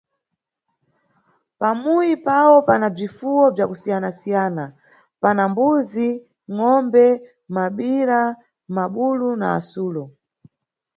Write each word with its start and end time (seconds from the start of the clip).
Pamuyi 1.59 2.13
pawo 2.27 2.57
pana 2.67 2.87
bzifuwo 2.95 3.45
bzakusiyanasiya, 3.55 4.45
pana 5.21 5.43
mbuzi, 5.51 6.09
ngʼombe, 6.53 7.05
mabira, 7.55 8.21
mabulu 8.75 9.29
na 9.39 9.47
asulo. 9.57 10.03